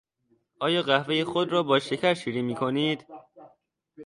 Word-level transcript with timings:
آیا 0.59 0.81
قهوهی 0.81 1.23
خود 1.23 1.51
را 1.51 1.63
با 1.63 1.79
شکر 1.79 2.13
شیرین 2.13 2.45
میکنید؟ 2.45 3.05